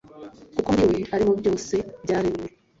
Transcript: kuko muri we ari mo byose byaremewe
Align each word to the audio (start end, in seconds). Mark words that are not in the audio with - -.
kuko 0.55 0.69
muri 0.77 0.85
we 0.95 1.01
ari 1.13 1.23
mo 1.27 1.33
byose 1.41 1.75
byaremewe 2.03 2.49